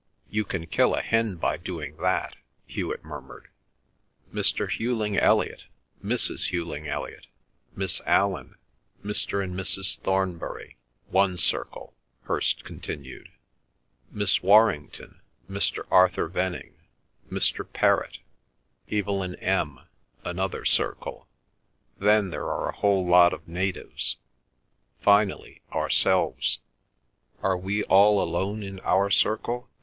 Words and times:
("You 0.31 0.45
can 0.45 0.65
kill 0.65 0.95
a 0.95 1.01
hen 1.03 1.35
by 1.35 1.57
doing 1.57 1.95
that"), 1.97 2.35
Hewet 2.65 3.03
murmured. 3.03 3.49
"Mr. 4.33 4.67
Hughling 4.67 5.19
Elliot, 5.19 5.65
Mrs. 6.03 6.49
Hughling 6.49 6.87
Elliot, 6.87 7.27
Miss 7.75 8.01
Allan, 8.07 8.55
Mr. 9.05 9.43
and 9.43 9.53
Mrs. 9.55 9.99
Thornbury—one 9.99 11.37
circle," 11.37 11.93
Hirst 12.23 12.63
continued. 12.63 13.29
"Miss 14.11 14.41
Warrington, 14.41 15.21
Mr. 15.47 15.85
Arthur 15.91 16.27
Venning, 16.27 16.73
Mr. 17.31 17.63
Perrott, 17.63 18.17
Evelyn 18.91 19.35
M. 19.35 19.81
another 20.25 20.65
circle; 20.65 21.27
then 21.99 22.31
there 22.31 22.47
are 22.49 22.69
a 22.69 22.75
whole 22.75 23.05
lot 23.05 23.33
of 23.33 23.47
natives; 23.47 24.17
finally 24.99 25.61
ourselves." 25.71 26.57
"Are 27.43 27.55
we 27.55 27.83
all 27.83 28.19
alone 28.19 28.63
in 28.63 28.79
our 28.79 29.11
circle?" 29.11 29.69